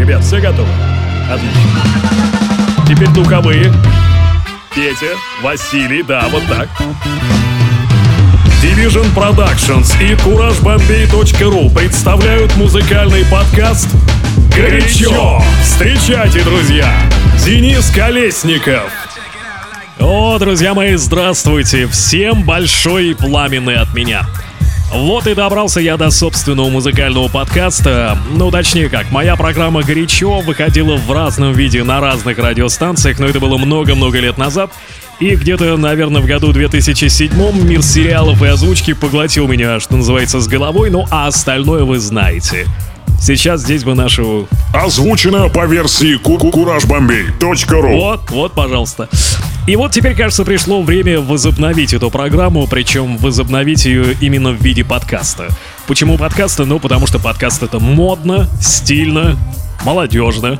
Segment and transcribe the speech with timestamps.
[0.00, 0.70] Ребят, все готовы?
[1.30, 1.60] Отлично.
[2.88, 3.70] Теперь духовые.
[4.74, 6.70] Петя, Василий, да, вот так.
[8.62, 13.90] Division Productions и CourageBombay.ru представляют музыкальный подкаст
[14.56, 15.42] «Горячо».
[15.62, 16.90] Встречайте, друзья,
[17.44, 18.90] Денис Колесников.
[19.98, 21.86] О, друзья мои, здравствуйте.
[21.86, 24.24] Всем большой и пламенный от меня.
[24.92, 28.18] Вот и добрался я до собственного музыкального подкаста.
[28.32, 33.38] Ну, точнее как, моя программа «Горячо» выходила в разном виде на разных радиостанциях, но это
[33.38, 34.72] было много-много лет назад.
[35.20, 37.30] И где-то, наверное, в году 2007
[37.62, 42.66] мир сериалов и озвучки поглотил меня, что называется, с головой, ну а остальное вы знаете.
[43.20, 44.48] Сейчас здесь бы нашу...
[44.72, 49.10] Озвучено по версии куражбомбей.ру Вот, вот, пожалуйста.
[49.66, 54.84] И вот теперь, кажется, пришло время возобновить эту программу, причем возобновить ее именно в виде
[54.84, 55.48] подкаста.
[55.86, 56.64] Почему подкаста?
[56.64, 59.36] Ну, потому что подкаст это модно, стильно,
[59.84, 60.58] молодежно.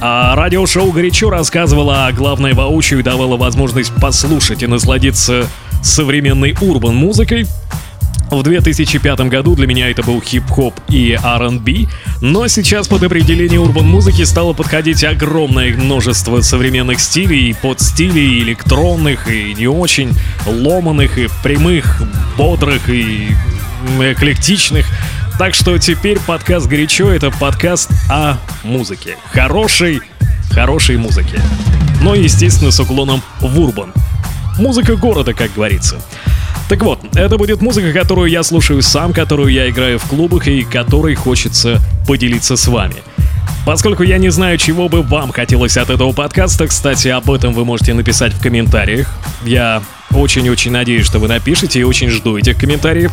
[0.00, 5.46] А радиошоу «Горячо» рассказывало о главной воочию и давало возможность послушать и насладиться
[5.82, 7.46] современной урбан-музыкой,
[8.30, 11.88] в 2005 году для меня это был хип-хоп и R&B,
[12.20, 19.66] но сейчас под определение урбан-музыки стало подходить огромное множество современных стилей, подстилей, электронных и не
[19.66, 20.12] очень,
[20.46, 22.02] ломаных и прямых,
[22.36, 23.28] бодрых и
[23.98, 24.86] эклектичных.
[25.38, 29.16] Так что теперь подкаст «Горячо»— это подкаст о музыке.
[29.30, 30.00] Хорошей,
[30.50, 31.40] хорошей музыке.
[32.02, 33.92] Но, естественно, с уклоном в урбан.
[34.58, 36.00] Музыка города, как говорится.
[36.68, 40.62] Так вот, это будет музыка, которую я слушаю сам, которую я играю в клубах и
[40.62, 42.96] которой хочется поделиться с вами.
[43.64, 47.64] Поскольку я не знаю, чего бы вам хотелось от этого подкаста, кстати, об этом вы
[47.64, 49.10] можете написать в комментариях.
[49.44, 53.12] Я очень-очень надеюсь, что вы напишете и очень жду этих комментариев.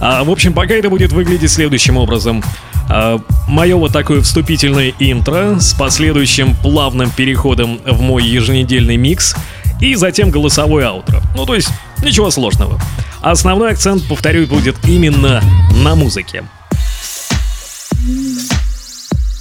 [0.00, 2.44] А, в общем, пока это будет выглядеть следующим образом.
[2.88, 9.36] А, мое вот такое вступительное интро с последующим плавным переходом в мой еженедельный микс
[9.80, 11.22] и затем голосовой аутро.
[11.36, 11.70] Ну, то есть
[12.02, 12.80] Ничего сложного.
[13.20, 15.42] Основной акцент, повторю, будет именно
[15.82, 16.44] на музыке.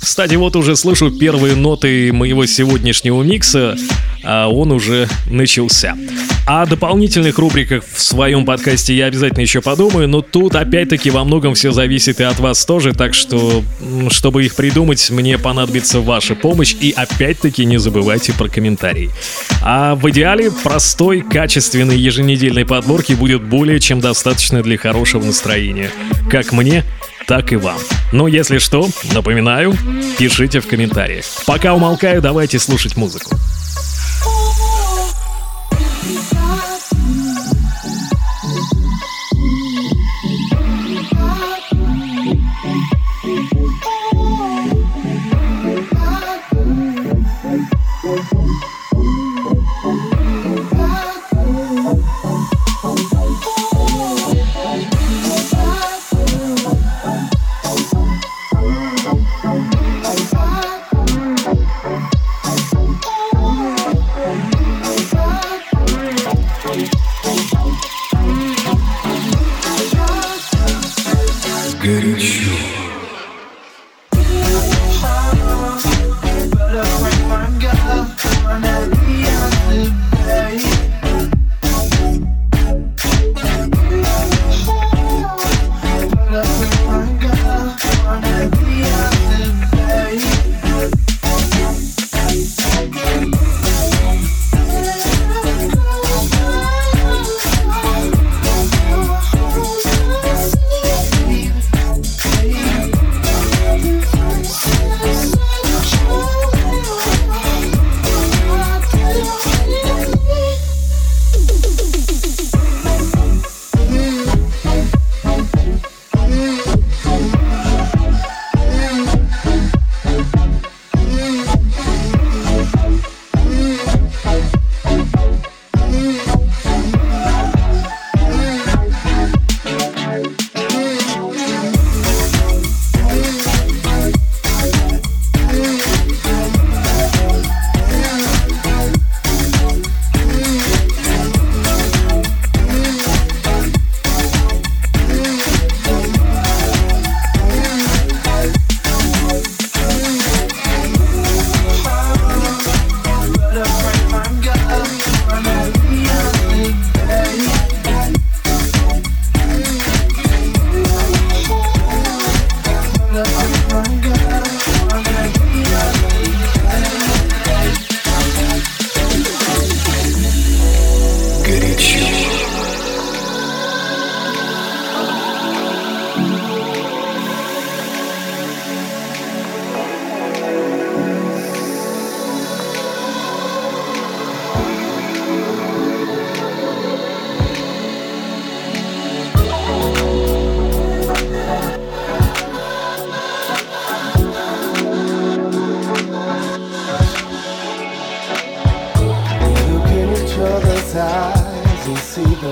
[0.01, 3.75] Кстати, вот уже слышу первые ноты моего сегодняшнего микса,
[4.23, 5.95] а он уже начался.
[6.45, 11.53] О дополнительных рубриках в своем подкасте я обязательно еще подумаю, но тут опять-таки во многом
[11.53, 13.63] все зависит и от вас тоже, так что,
[14.09, 19.09] чтобы их придумать, мне понадобится ваша помощь и опять-таки не забывайте про комментарии.
[19.63, 25.91] А в идеале простой, качественной еженедельной подборки будет более чем достаточно для хорошего настроения.
[26.29, 26.83] Как мне,
[27.25, 27.77] так и вам.
[28.11, 29.77] Но если что, напоминаю,
[30.17, 31.23] пишите в комментариях.
[31.45, 33.37] Пока умолкаю, давайте слушать музыку.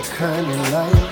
[0.10, 1.11] Kind of light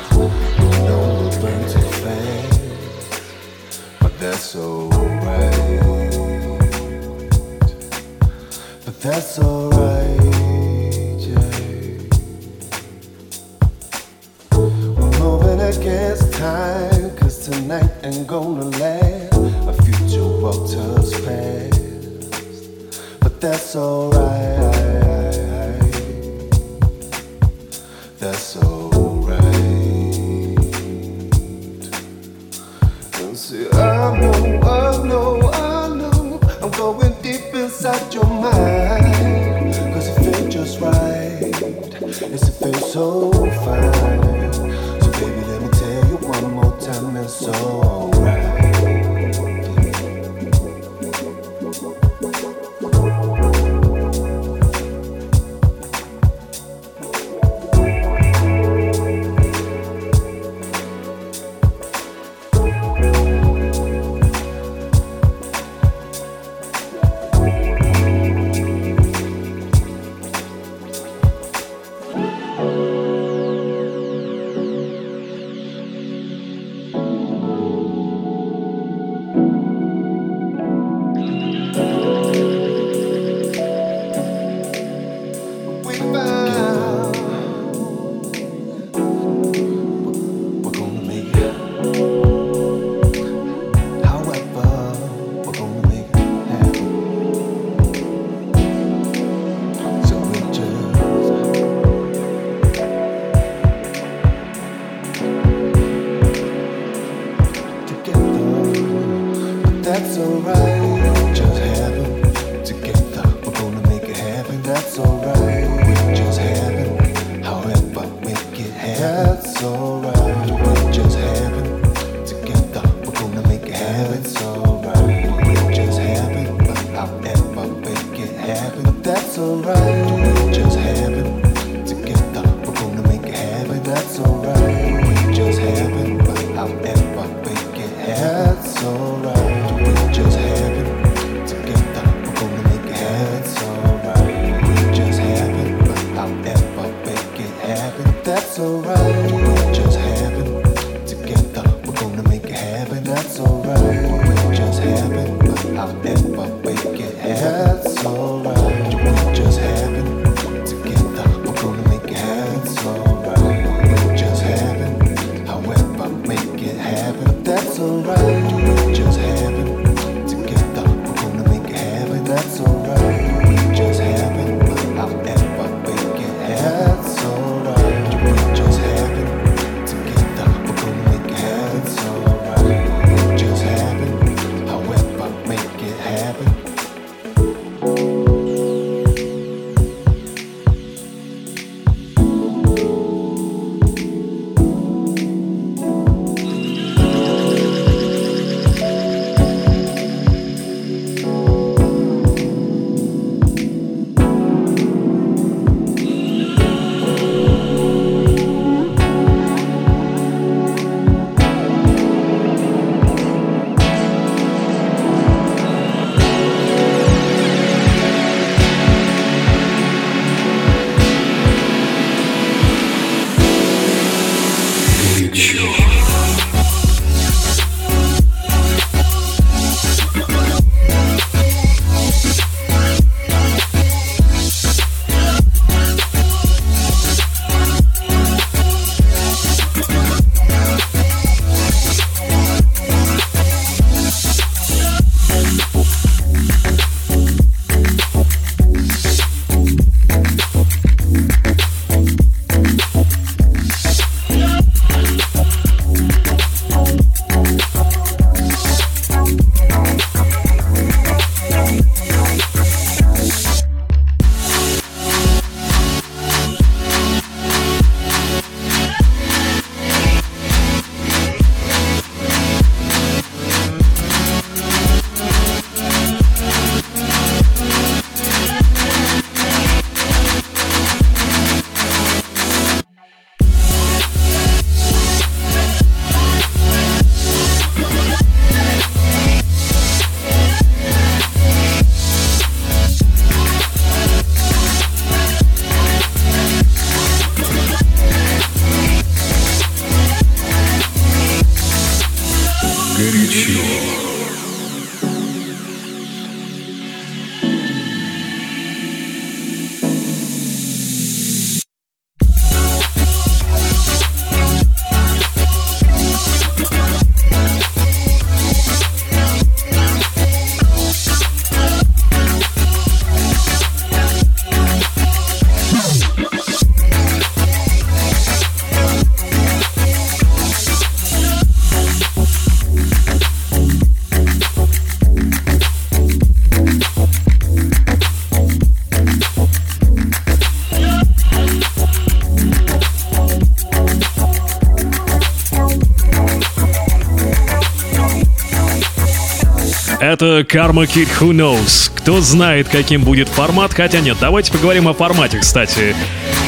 [350.20, 351.90] Это Karma Kid Who Knows.
[351.96, 353.74] Кто знает, каким будет формат.
[353.74, 355.96] Хотя нет, давайте поговорим о формате, кстати,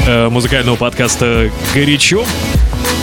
[0.05, 2.25] э, музыкального подкаста «Горячо».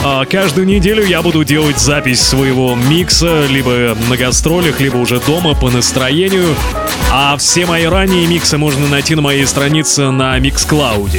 [0.05, 5.55] А каждую неделю я буду делать запись своего микса, либо на гастролях, либо уже дома
[5.55, 6.55] по настроению.
[7.11, 11.19] А все мои ранние миксы можно найти на моей странице на Mixcloud.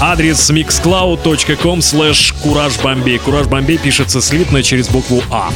[0.00, 3.18] Адрес mixcloud.com slash куражбомбей.
[3.18, 5.50] Кураж Бомбей пишется слитно через букву А.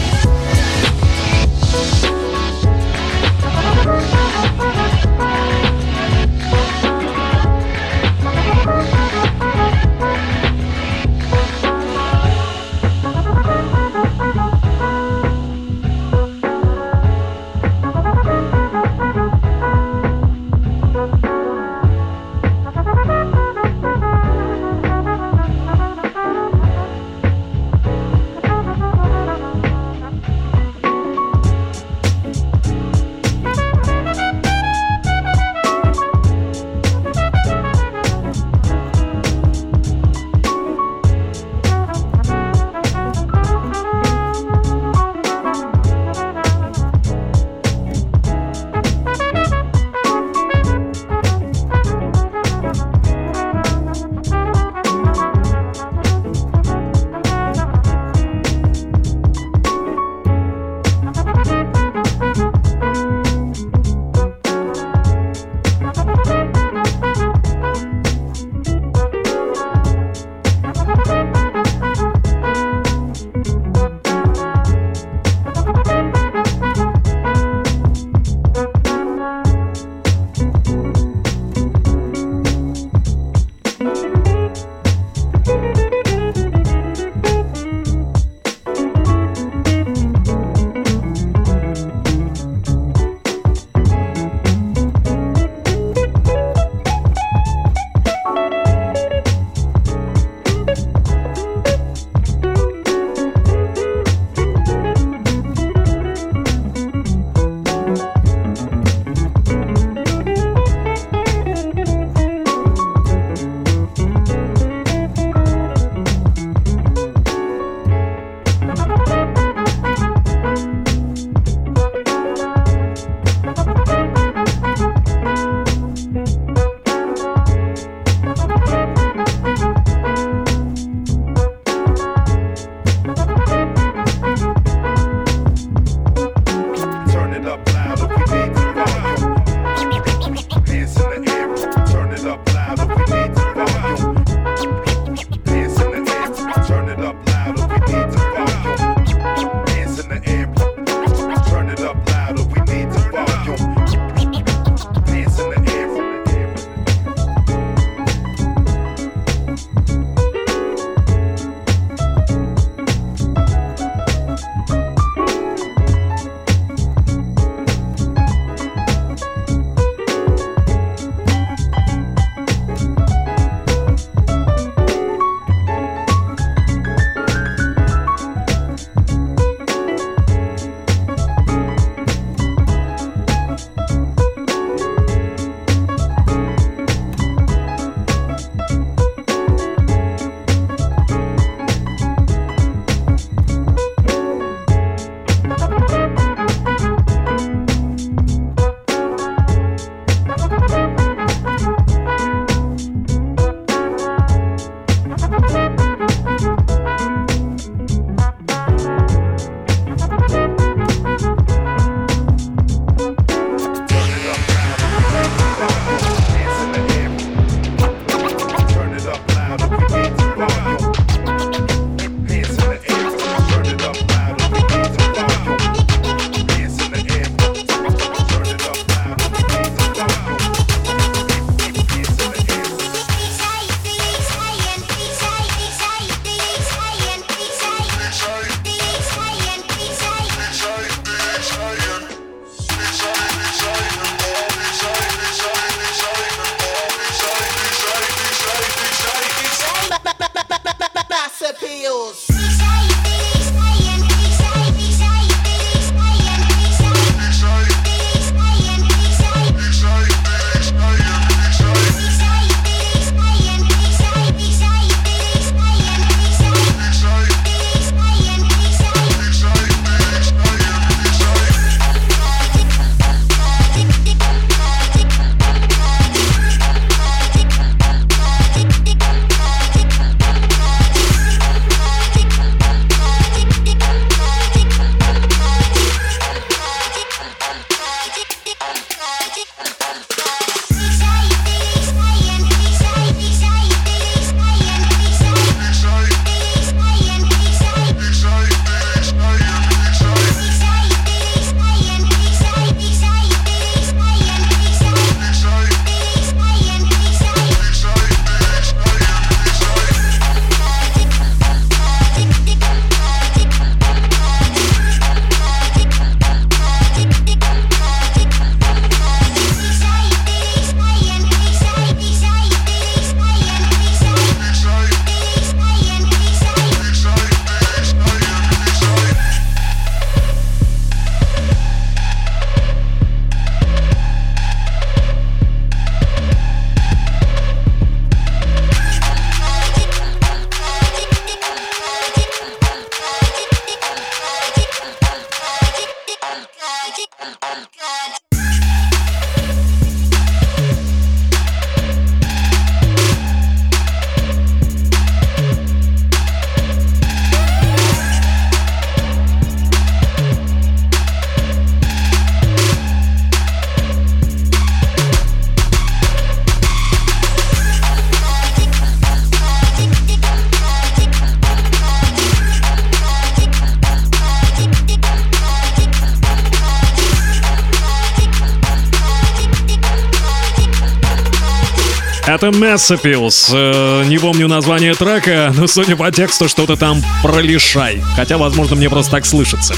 [382.41, 383.51] Это Massapils.
[383.53, 388.03] Э, не помню название трека, но судя по тексту, что-то там про лишай.
[388.17, 389.75] Хотя, возможно, мне просто так слышится.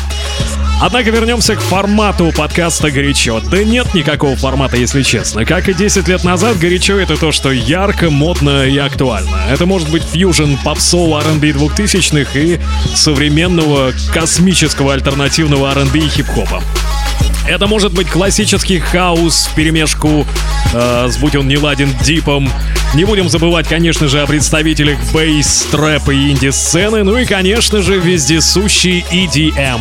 [0.80, 3.40] Однако вернемся к формату подкаста «Горячо».
[3.40, 5.44] Да нет никакого формата, если честно.
[5.44, 9.42] Как и 10 лет назад, «Горячо»— это то, что ярко, модно и актуально.
[9.50, 12.60] Это может быть фьюжн попсового R&B 2000-х и
[12.94, 16.62] современного космического альтернативного R&B и хип-хопа.
[17.46, 20.26] Это может быть классический хаос в перемешку
[20.72, 22.48] э, будь он не ладен дипом.
[22.94, 27.98] Не будем забывать, конечно же, о представителях бейс, трэп и инди-сцены, ну и, конечно же,
[27.98, 29.80] вездесущий EDM.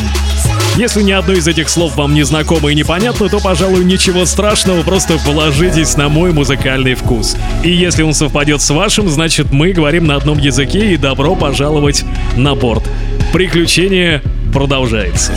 [0.78, 4.84] Если ни одно из этих слов вам не знакомо и непонятно, то, пожалуй, ничего страшного,
[4.84, 7.36] просто положитесь на мой музыкальный вкус.
[7.64, 12.06] И если он совпадет с вашим, значит мы говорим на одном языке и добро пожаловать
[12.38, 12.90] на борт.
[13.34, 14.22] Приключение
[14.54, 15.34] продолжается.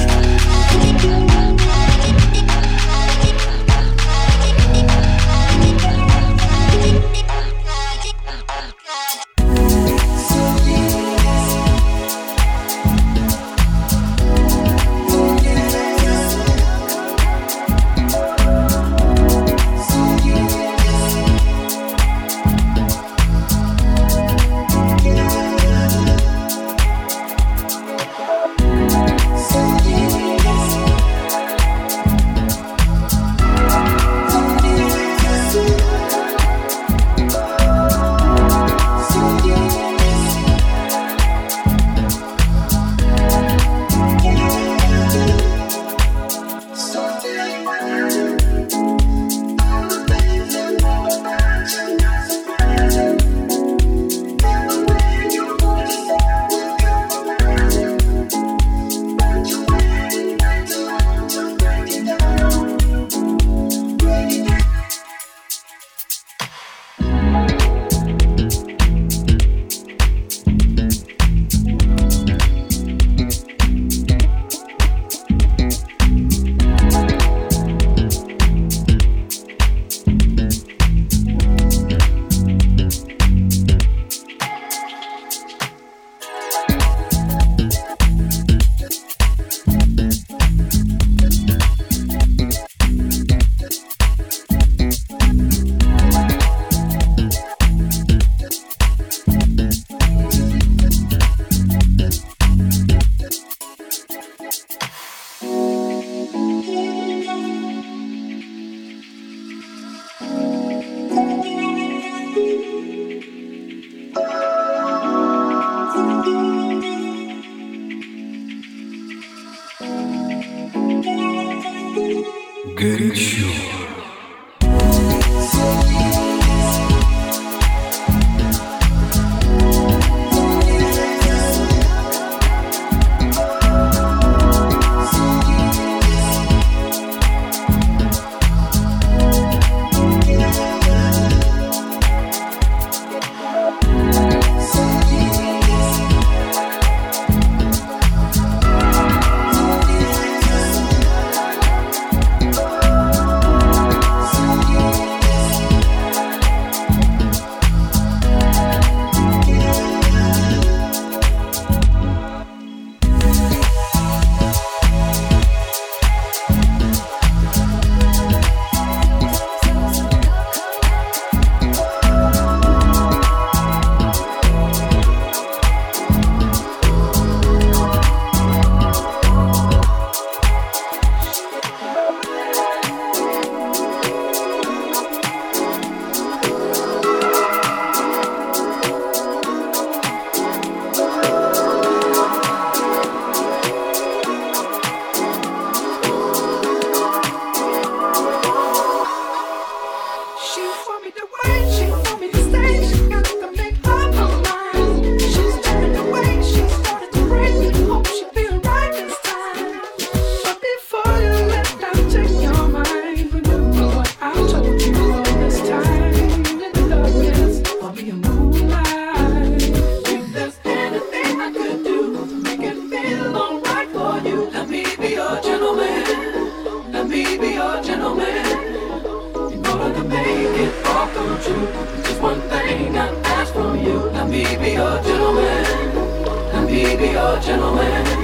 [237.34, 238.23] a gentleman.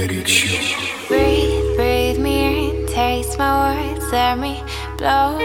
[0.00, 4.64] Breathe, breathe me in, taste my words, let me
[4.96, 5.38] blow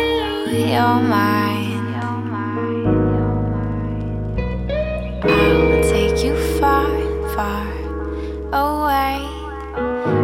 [0.48, 1.96] your mind.
[5.26, 6.88] I'll take you far,
[7.36, 7.68] far
[8.54, 9.20] away.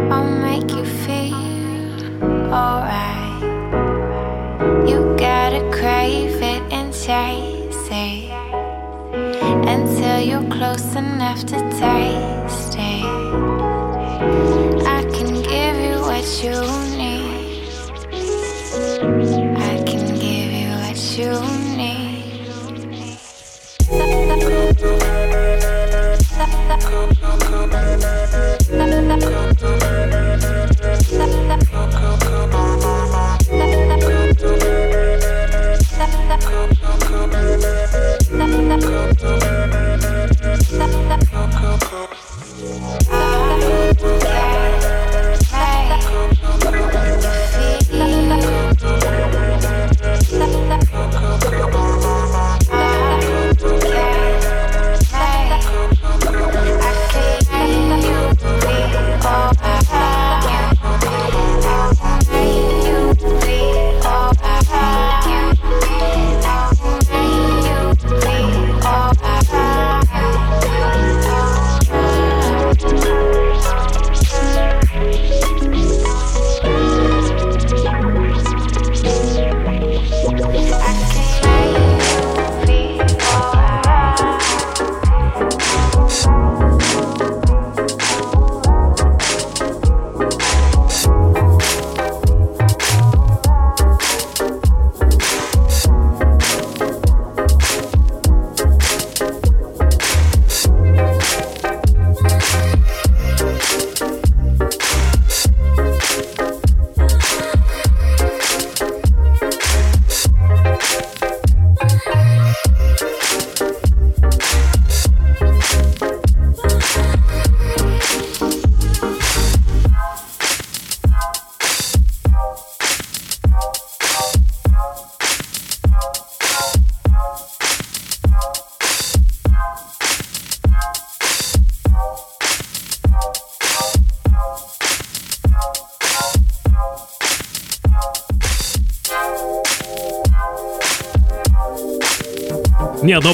[0.10, 3.44] I'll make you feel alright.
[4.89, 8.32] You gotta crave it and chase it
[9.67, 12.31] until you're close enough to taste.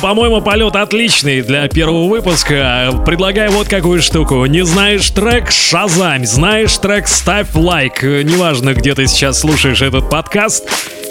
[0.08, 2.93] по-моему, полет отличный для первого выпуска.
[3.06, 4.46] Предлагаю вот какую штуку.
[4.46, 6.26] Не знаешь трек— шазам.
[6.26, 8.04] Знаешь трек— ставь лайк.
[8.04, 10.63] Неважно, где ты сейчас слушаешь этот подкаст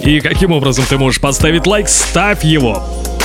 [0.02, 3.15] и каким образом ты можешь поставить лайк, ставь его.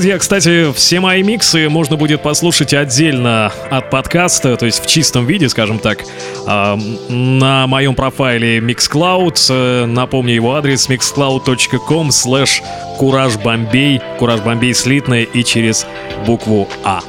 [0.00, 5.26] Друзья, кстати, все мои миксы можно будет послушать отдельно от подкаста, то есть в чистом
[5.26, 6.04] виде, скажем так,
[6.46, 6.78] а,
[7.10, 9.36] на моем профайле Mixcloud.
[9.50, 12.62] Э, напомню его адрес mixcloud.com slash
[12.96, 15.86] куражбомбей, куражбомбей слитное и через
[16.24, 17.02] букву А.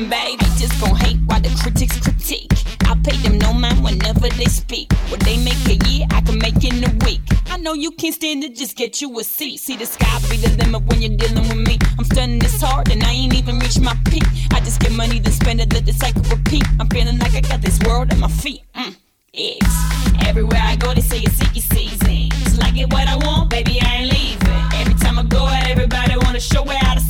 [0.00, 0.44] baby.
[0.56, 2.50] Just gon' hate while the critics critique.
[2.88, 4.92] I pay them no mind whenever they speak.
[5.10, 7.20] What they make a year, I can make in a week.
[7.50, 9.58] I know you can't stand it, just get you a seat.
[9.58, 11.78] See the sky be the limit when you're dealing with me.
[11.98, 14.24] I'm stunning this hard and I ain't even reached my peak.
[14.52, 16.64] I just get money, then spend it, let the cycle repeat.
[16.80, 18.62] I'm feeling like I got this world at my feet.
[18.74, 18.96] Mm.
[19.34, 19.76] Eggs.
[20.26, 22.30] Everywhere I go, they say it's Sicky season.
[22.44, 24.80] Just like it what I want, baby, I ain't leaving.
[24.80, 27.01] Every time I go out, everybody wanna show me how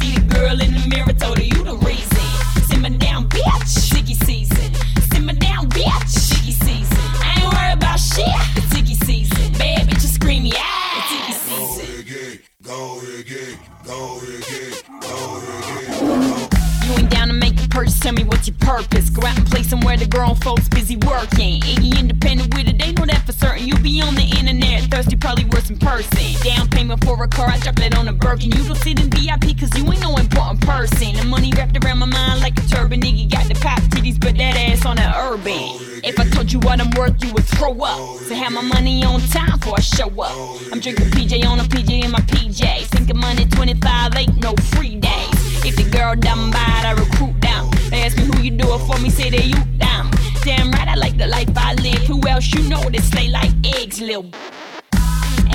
[17.73, 19.09] purchase, tell me what's your purpose.
[19.09, 21.61] Go out and play somewhere the grown folks busy working.
[21.63, 23.67] Iggy independent with it, they know that for certain.
[23.67, 26.37] You'll be on the internet, thirsty, probably worse in person.
[26.45, 28.53] Down payment for a car, I drop that on a Birkin.
[28.53, 31.17] You don't sit in VIP cause you ain't no important person.
[31.17, 33.01] The money wrapped around my mind like a turban.
[33.01, 35.81] Nigga got the pop titties, but that ass on that urban.
[36.05, 38.19] If I told you what I'm worth, you would throw up.
[38.29, 40.61] So have my money on time before I show up.
[40.71, 42.85] I'm drinking PJ on a PJ in my PJ.
[42.87, 45.52] Thinking money 25, ain't no free days.
[45.65, 47.71] If the girl done bad, I recruit them.
[47.91, 50.11] They ask me who you do it for me, say they you them.
[50.43, 52.03] Damn right, I like the life I live.
[52.09, 54.27] Who else you know that slay like eggs, lil'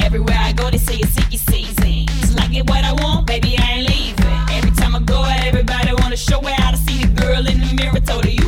[0.01, 2.05] Everywhere I go, they say it's Sicky season.
[2.21, 4.25] Just like it what I want, baby, I ain't leaving.
[4.57, 7.73] Every time I go out, everybody wanna show how to see the girl in the
[7.75, 7.99] mirror.
[7.99, 8.46] Told her you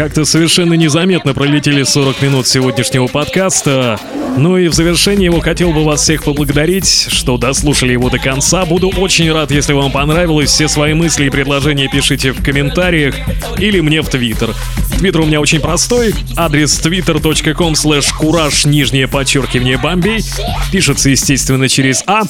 [0.00, 4.00] Как-то совершенно незаметно пролетели 40 минут сегодняшнего подкаста.
[4.38, 8.64] Ну и в завершение его хотел бы вас всех поблагодарить, что дослушали его до конца.
[8.64, 10.48] Буду очень рад, если вам понравилось.
[10.48, 13.14] Все свои мысли и предложения пишите в комментариях
[13.58, 14.54] или мне в Твиттер.
[14.96, 16.14] Твиттер у меня очень простой.
[16.34, 20.24] Адрес twitter.com slash кураж нижнее подчеркивание Бомбей.
[20.72, 22.22] Пишется, естественно, через А.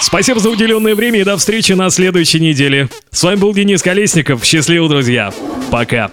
[0.00, 2.88] Спасибо за уделенное время и до встречи на следующей неделе.
[3.10, 4.44] С вами был Денис Колесников.
[4.44, 5.34] Счастливо, друзья.
[5.72, 6.12] Пока.